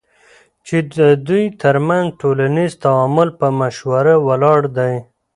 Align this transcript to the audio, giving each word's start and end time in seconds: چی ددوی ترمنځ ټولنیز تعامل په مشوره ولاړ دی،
چی 0.65 0.77
ددوی 0.95 1.43
ترمنځ 1.61 2.07
ټولنیز 2.21 2.71
تعامل 2.83 3.29
په 3.39 3.47
مشوره 3.59 4.15
ولاړ 4.27 4.61
دی، 4.77 4.93